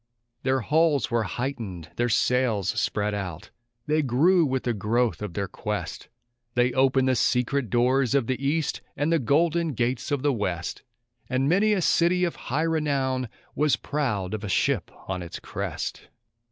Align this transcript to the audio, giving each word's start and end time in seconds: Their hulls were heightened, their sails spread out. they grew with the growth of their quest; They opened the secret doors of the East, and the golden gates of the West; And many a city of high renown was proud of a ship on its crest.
Their 0.41 0.61
hulls 0.61 1.11
were 1.11 1.21
heightened, 1.29 1.91
their 1.95 2.09
sails 2.09 2.69
spread 2.69 3.13
out. 3.13 3.51
they 3.85 4.01
grew 4.01 4.47
with 4.47 4.63
the 4.63 4.73
growth 4.73 5.21
of 5.21 5.35
their 5.35 5.47
quest; 5.47 6.09
They 6.55 6.73
opened 6.73 7.07
the 7.07 7.15
secret 7.15 7.69
doors 7.69 8.15
of 8.15 8.25
the 8.25 8.43
East, 8.43 8.81
and 8.97 9.13
the 9.13 9.19
golden 9.19 9.73
gates 9.73 10.09
of 10.09 10.23
the 10.23 10.33
West; 10.33 10.81
And 11.29 11.47
many 11.47 11.73
a 11.73 11.83
city 11.83 12.23
of 12.23 12.35
high 12.49 12.63
renown 12.63 13.29
was 13.53 13.75
proud 13.75 14.33
of 14.33 14.43
a 14.43 14.49
ship 14.49 14.89
on 15.07 15.21
its 15.21 15.37
crest. 15.37 16.07